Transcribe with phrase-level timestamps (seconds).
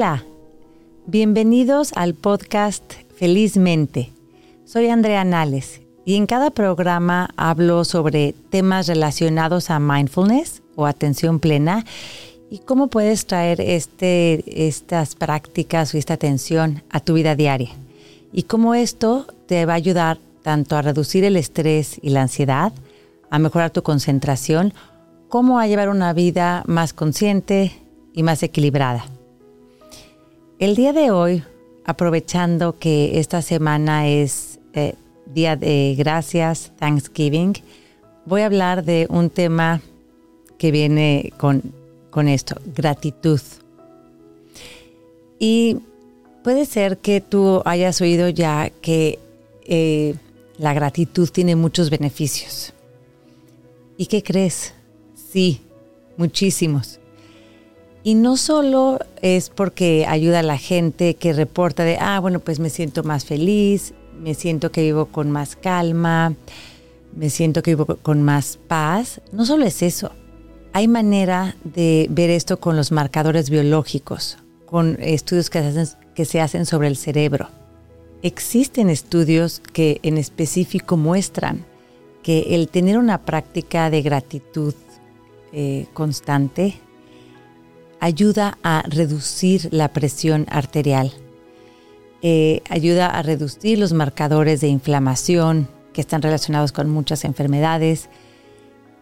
[0.00, 0.24] Hola,
[1.06, 4.10] bienvenidos al podcast Felizmente.
[4.64, 11.38] Soy Andrea Nales y en cada programa hablo sobre temas relacionados a mindfulness o atención
[11.38, 11.84] plena
[12.48, 17.68] y cómo puedes traer este, estas prácticas o esta atención a tu vida diaria
[18.32, 22.72] y cómo esto te va a ayudar tanto a reducir el estrés y la ansiedad,
[23.28, 24.72] a mejorar tu concentración,
[25.28, 27.72] como a llevar una vida más consciente
[28.14, 29.04] y más equilibrada.
[30.60, 31.42] El día de hoy,
[31.86, 34.92] aprovechando que esta semana es eh,
[35.24, 37.54] Día de Gracias, Thanksgiving,
[38.26, 39.80] voy a hablar de un tema
[40.58, 41.62] que viene con,
[42.10, 43.40] con esto, gratitud.
[45.38, 45.78] Y
[46.44, 49.18] puede ser que tú hayas oído ya que
[49.64, 50.14] eh,
[50.58, 52.74] la gratitud tiene muchos beneficios.
[53.96, 54.74] ¿Y qué crees?
[55.32, 55.62] Sí,
[56.18, 56.99] muchísimos.
[58.02, 62.58] Y no solo es porque ayuda a la gente que reporta de, ah, bueno, pues
[62.58, 66.34] me siento más feliz, me siento que vivo con más calma,
[67.14, 69.20] me siento que vivo con más paz.
[69.32, 70.12] No solo es eso.
[70.72, 76.88] Hay manera de ver esto con los marcadores biológicos, con estudios que se hacen, sobre
[76.88, 77.48] el cerebro.
[78.22, 81.66] Existen estudios que en específico muestran
[82.22, 84.74] que el tener una práctica de gratitud
[85.52, 86.78] eh, constante
[88.00, 91.12] ayuda a reducir la presión arterial,
[92.22, 98.08] eh, ayuda a reducir los marcadores de inflamación que están relacionados con muchas enfermedades,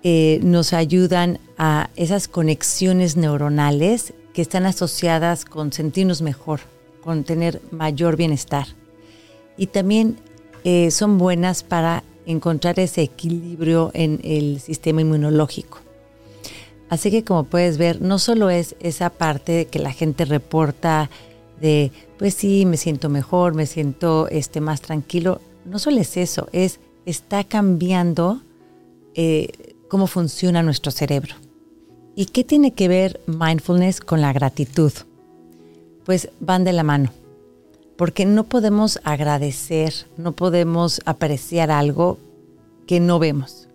[0.03, 6.61] eh, nos ayudan a esas conexiones neuronales que están asociadas con sentirnos mejor,
[7.03, 8.67] con tener mayor bienestar.
[9.57, 10.19] Y también
[10.63, 15.81] eh, son buenas para encontrar ese equilibrio en el sistema inmunológico.
[16.89, 21.11] Así que como puedes ver, no solo es esa parte que la gente reporta
[21.61, 25.41] de, pues sí, me siento mejor, me siento este, más tranquilo.
[25.65, 28.43] No solo es eso, es está cambiando
[29.15, 31.35] eh, cómo funciona nuestro cerebro.
[32.15, 34.93] ¿Y qué tiene que ver mindfulness con la gratitud?
[36.05, 37.13] Pues van de la mano,
[37.97, 42.19] porque no podemos agradecer, no podemos apreciar algo
[42.87, 43.68] que no vemos.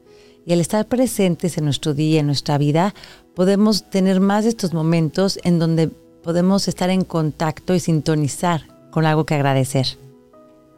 [0.46, 2.94] Y al estar presentes en nuestro día, en nuestra vida,
[3.34, 9.06] podemos tener más de estos momentos en donde podemos estar en contacto y sintonizar con
[9.06, 9.88] algo que agradecer.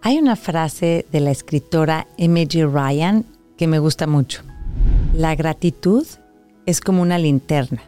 [0.01, 2.71] Hay una frase de la escritora M.G.
[2.71, 3.25] Ryan
[3.57, 4.41] que me gusta mucho.
[5.13, 6.05] La gratitud
[6.65, 7.81] es como una linterna.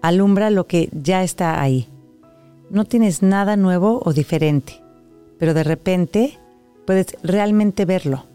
[0.00, 1.86] Alumbra lo que ya está ahí.
[2.70, 4.80] No tienes nada nuevo o diferente,
[5.38, 6.38] pero de repente
[6.86, 8.26] puedes realmente verlo.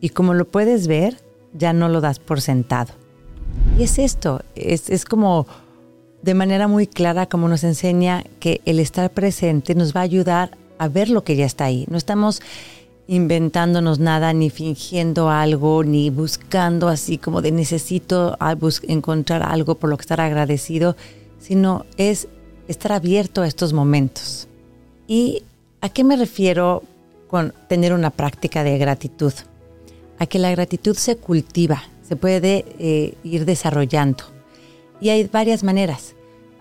[0.00, 1.16] Y como lo puedes ver,
[1.52, 2.92] ya no lo das por sentado.
[3.78, 5.46] Y es esto, es, es como
[6.22, 10.56] de manera muy clara como nos enseña que el estar presente nos va a ayudar
[10.78, 11.86] a ver lo que ya está ahí.
[11.90, 12.40] No estamos
[13.06, 18.36] inventándonos nada, ni fingiendo algo, ni buscando así como de necesito
[18.88, 20.96] encontrar algo por lo que estar agradecido,
[21.38, 22.28] sino es
[22.68, 24.48] estar abierto a estos momentos.
[25.08, 25.42] ¿Y
[25.80, 26.82] a qué me refiero
[27.28, 29.32] con tener una práctica de gratitud?
[30.22, 34.22] A que la gratitud se cultiva, se puede eh, ir desarrollando.
[35.00, 36.14] Y hay varias maneras.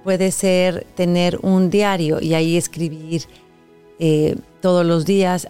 [0.04, 3.26] Puede ser tener un diario y ahí escribir
[4.00, 5.48] eh, todos los días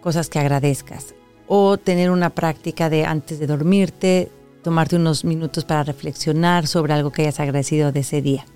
[0.00, 1.16] cosas que agradezcas.
[1.48, 4.30] O tener una práctica de antes de dormirte,
[4.62, 8.46] tomarte unos minutos para reflexionar sobre algo que hayas agradecido de ese día.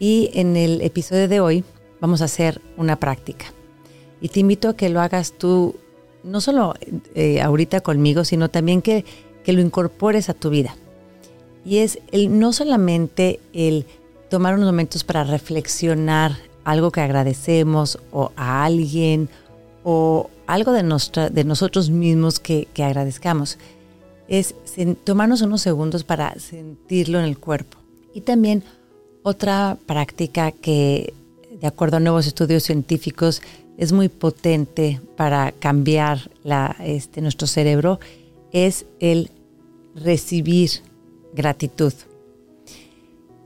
[0.00, 1.64] Y en el episodio de hoy
[2.00, 3.46] vamos a hacer una práctica.
[4.20, 5.76] Y te invito a que lo hagas tú,
[6.28, 6.74] no solo
[7.14, 9.04] eh, ahorita conmigo, sino también que
[9.48, 10.76] que lo incorpores a tu vida.
[11.64, 13.86] Y es el, no solamente el
[14.28, 19.30] tomar unos momentos para reflexionar algo que agradecemos o a alguien
[19.84, 23.56] o algo de, nuestra, de nosotros mismos que, que agradezcamos.
[24.28, 24.54] Es
[25.04, 27.78] tomarnos unos segundos para sentirlo en el cuerpo.
[28.12, 28.62] Y también
[29.22, 31.14] otra práctica que,
[31.58, 33.40] de acuerdo a nuevos estudios científicos,
[33.78, 38.00] es muy potente para cambiar la, este, nuestro cerebro,
[38.52, 39.30] es el
[39.94, 40.70] recibir
[41.32, 41.92] gratitud.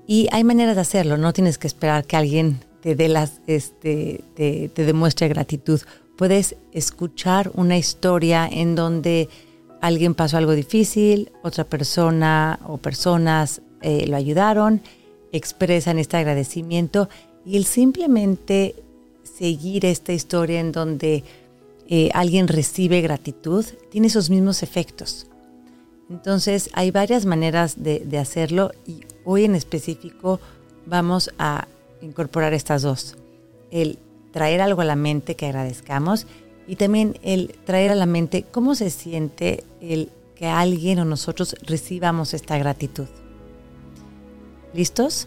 [0.06, 4.24] Y hay maneras de hacerlo, no tienes que esperar que alguien te dé las, este,
[4.34, 5.80] te, demuestre gratitud.
[6.16, 9.28] Puedes escuchar una historia en donde
[9.82, 14.80] alguien pasó algo difícil, otra persona o personas eh, lo ayudaron,
[15.30, 17.08] expresan este agradecimiento
[17.44, 18.74] y el simplemente
[19.42, 21.24] seguir esta historia en donde
[21.88, 25.26] eh, alguien recibe gratitud tiene esos mismos efectos.
[26.08, 30.38] Entonces hay varias maneras de, hacerlo y hoy en específico
[30.86, 31.66] vamos a
[32.02, 33.16] incorporar estas dos.
[33.72, 33.98] El
[34.30, 36.28] traer algo a la mente que agradezcamos
[36.68, 41.56] y también el traer a la mente cómo se siente el que alguien o nosotros
[41.66, 43.08] recibamos esta gratitud.
[44.72, 45.26] ¿Listos?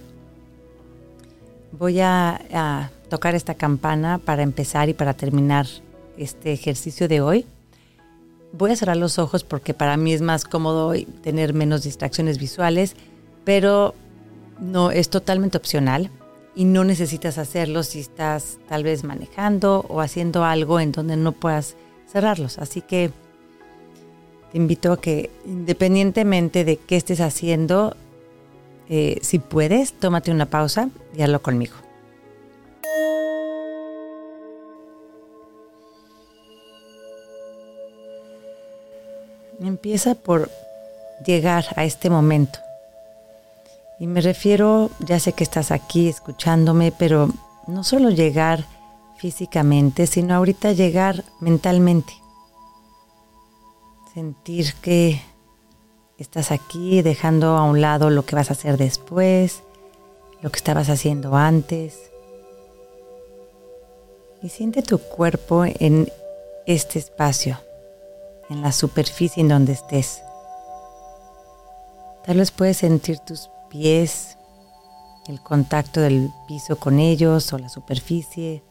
[1.73, 5.68] Voy a, a tocar esta campana para empezar y para terminar
[6.18, 7.46] este ejercicio de hoy.
[8.52, 12.96] Voy a cerrar los ojos porque para mí es más cómodo tener menos distracciones visuales,
[13.44, 13.94] pero
[14.60, 16.10] no es totalmente opcional
[16.56, 21.34] y no necesitas hacerlo si estás tal vez manejando o haciendo algo en donde no
[21.34, 21.75] puedas
[22.07, 22.57] cerrarlos.
[22.60, 23.12] Así que
[24.52, 27.96] te invito a que independientemente de qué estés haciendo,
[28.88, 31.84] eh, si puedes, tómate una pausa y hazlo conmigo.
[39.60, 40.50] Empieza por
[41.25, 42.60] llegar a este momento.
[44.00, 47.30] Y me refiero, ya sé que estás aquí escuchándome, pero
[47.68, 48.66] no solo llegar
[49.18, 52.13] físicamente, sino ahorita llegar mentalmente.
[54.13, 55.22] Sentir que
[56.18, 59.63] estás aquí dejando a un lado lo que vas a hacer después,
[60.42, 62.12] lo que estabas haciendo antes.
[64.42, 66.12] Y siente tu cuerpo en
[66.68, 67.57] este espacio,
[68.50, 70.21] en la superficie en donde estés.
[72.25, 74.38] Tal vez puedes sentir tus pies,
[75.27, 78.63] el contacto del piso con ellos o la superficie,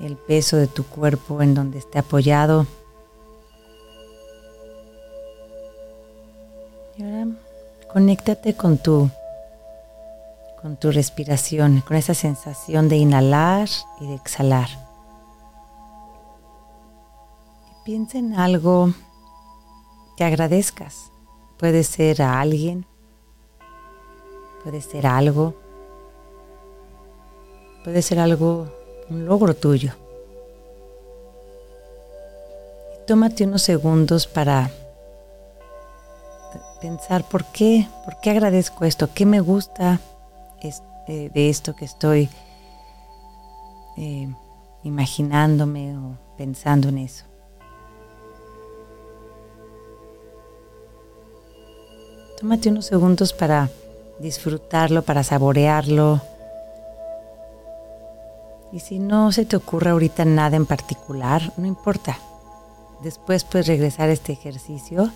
[0.00, 2.66] el peso de tu cuerpo en donde esté apoyado.
[6.96, 7.26] Y ahora
[7.92, 9.10] conéctate con tu
[10.60, 13.68] con tu respiración, con esa sensación de inhalar
[14.00, 14.68] y de exhalar.
[17.84, 18.92] Piensa en algo
[20.16, 21.10] que agradezcas.
[21.58, 22.86] Puede ser a alguien,
[24.62, 25.54] puede ser algo,
[27.84, 28.68] puede ser algo,
[29.10, 29.92] un logro tuyo.
[33.06, 34.70] Tómate unos segundos para
[36.80, 40.00] pensar por qué, por qué agradezco esto, qué me gusta
[41.08, 42.28] eh, de esto que estoy
[43.96, 44.32] eh,
[44.84, 47.31] imaginándome o pensando en eso.
[52.42, 53.70] Tómate unos segundos para
[54.18, 56.20] disfrutarlo, para saborearlo.
[58.72, 62.18] Y si no se te ocurre ahorita nada en particular, no importa.
[63.04, 65.12] Después puedes regresar a este ejercicio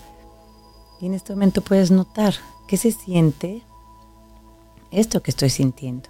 [1.01, 2.33] y en este momento puedes notar
[2.65, 3.61] qué se siente
[4.91, 6.07] esto que estoy sintiendo.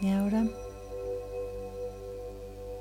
[0.00, 0.44] Y ahora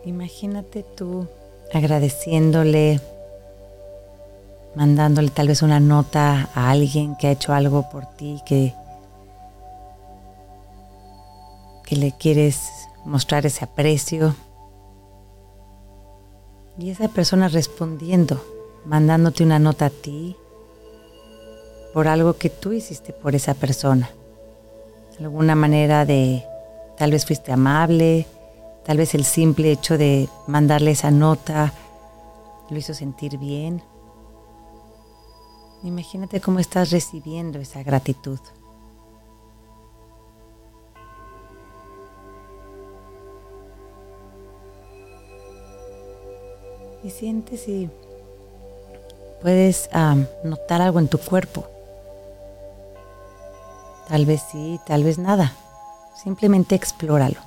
[0.03, 1.27] imagínate tú
[1.71, 2.99] agradeciéndole
[4.77, 8.75] mandándole tal vez una nota a alguien que ha hecho algo por ti, que,
[11.83, 12.69] que le quieres
[13.03, 14.35] mostrar ese aprecio.
[16.77, 18.39] Y esa persona respondiendo,
[18.85, 20.35] mandándote una nota a ti
[21.91, 24.11] por algo que tú hiciste por esa persona.
[25.19, 26.43] Alguna manera de,
[26.99, 28.27] tal vez fuiste amable,
[28.85, 31.73] tal vez el simple hecho de mandarle esa nota
[32.69, 33.81] lo hizo sentir bien.
[35.83, 38.39] Imagínate cómo estás recibiendo esa gratitud.
[47.03, 47.89] Y siente si
[49.41, 49.89] puedes
[50.43, 51.65] notar algo en tu cuerpo.
[54.07, 55.53] Tal vez sí, tal vez nada.
[56.21, 57.39] Simplemente explóralo.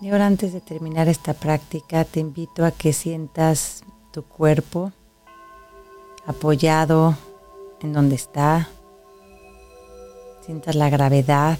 [0.00, 4.92] Y ahora antes de terminar esta práctica te invito a que sientas tu cuerpo
[6.30, 7.16] apoyado
[7.80, 8.68] en donde está.
[10.44, 11.58] Sientas la gravedad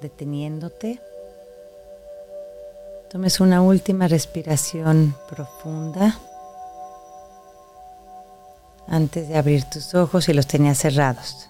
[0.00, 1.00] deteniéndote.
[3.10, 6.18] Tomes una última respiración profunda
[8.88, 11.48] antes de abrir tus ojos y los tenías cerrados.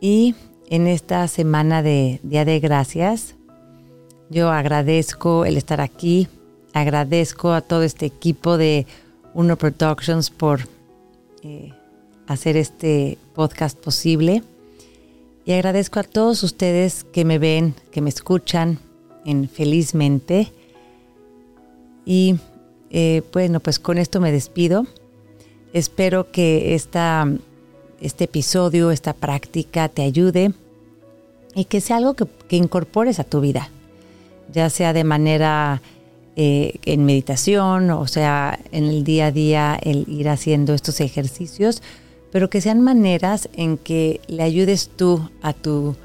[0.00, 0.34] Y
[0.68, 3.34] en esta semana de Día de Gracias,
[4.28, 6.28] yo agradezco el estar aquí,
[6.72, 8.86] agradezco a todo este equipo de
[9.34, 10.60] Uno Productions por
[11.42, 11.72] eh,
[12.26, 14.42] hacer este podcast posible
[15.44, 18.80] y agradezco a todos ustedes que me ven, que me escuchan
[19.24, 20.52] en Felizmente.
[22.04, 22.36] Y
[22.90, 24.86] eh, bueno, pues con esto me despido.
[25.72, 27.28] Espero que esta,
[28.00, 30.52] este episodio, esta práctica te ayude
[31.54, 33.70] y que sea algo que incorpores a tu vida
[34.52, 35.82] ya sea de manera
[36.36, 41.82] eh, en meditación, o sea, en el día a día el ir haciendo estos ejercicios,
[42.30, 45.96] pero que sean maneras en que le ayudes tú a tu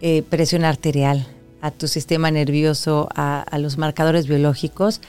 [0.00, 1.26] eh, presión arterial,
[1.60, 5.00] a tu sistema nervioso, a, a los marcadores biológicos,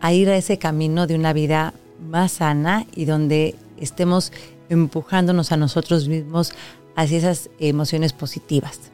[0.00, 4.32] a ir a ese camino de una vida más sana y donde estemos
[4.68, 6.52] empujándonos a nosotros mismos
[6.96, 8.90] hacia esas emociones positivas.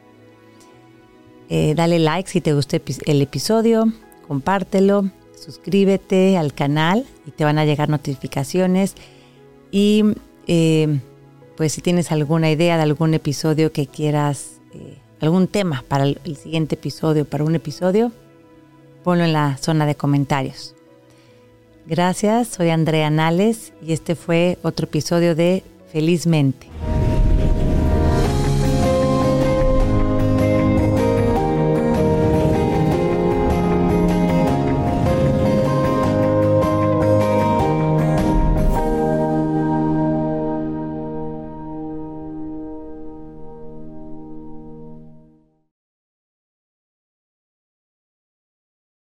[1.49, 3.91] Eh, dale like si te gustó el episodio,
[4.27, 5.09] compártelo,
[5.39, 8.95] suscríbete al canal y te van a llegar notificaciones.
[9.71, 10.03] Y
[10.47, 10.99] eh,
[11.55, 16.19] pues si tienes alguna idea de algún episodio que quieras, eh, algún tema para el,
[16.23, 18.11] el siguiente episodio, para un episodio,
[19.03, 20.75] ponlo en la zona de comentarios.
[21.87, 26.67] Gracias, soy Andrea Nales y este fue otro episodio de Felizmente.